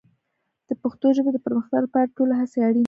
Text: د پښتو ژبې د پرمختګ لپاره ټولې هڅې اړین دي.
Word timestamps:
د 0.67 0.69
پښتو 0.81 1.07
ژبې 1.15 1.31
د 1.33 1.37
پرمختګ 1.45 1.79
لپاره 1.85 2.13
ټولې 2.15 2.33
هڅې 2.39 2.57
اړین 2.67 2.75
دي. 2.79 2.79